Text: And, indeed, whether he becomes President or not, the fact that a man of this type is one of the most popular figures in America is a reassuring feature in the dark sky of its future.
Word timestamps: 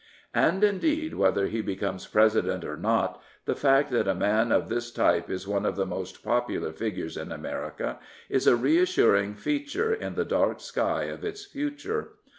And, 0.33 0.63
indeed, 0.63 1.13
whether 1.13 1.45
he 1.45 1.61
becomes 1.61 2.07
President 2.07 2.65
or 2.65 2.75
not, 2.75 3.21
the 3.45 3.53
fact 3.53 3.91
that 3.91 4.07
a 4.07 4.15
man 4.15 4.51
of 4.51 4.67
this 4.67 4.89
type 4.89 5.29
is 5.29 5.47
one 5.47 5.63
of 5.63 5.75
the 5.75 5.85
most 5.85 6.23
popular 6.23 6.73
figures 6.73 7.15
in 7.17 7.31
America 7.31 7.99
is 8.27 8.47
a 8.47 8.55
reassuring 8.55 9.35
feature 9.35 9.93
in 9.93 10.15
the 10.15 10.25
dark 10.25 10.59
sky 10.59 11.03
of 11.03 11.23
its 11.23 11.45
future. 11.45 12.13